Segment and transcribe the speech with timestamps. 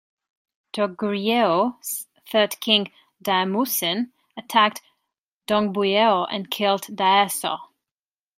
[0.75, 2.91] Goguryeo's third king
[3.23, 4.81] Daemusin attacked
[5.45, 7.59] Dongbuyeo and killed Daeso.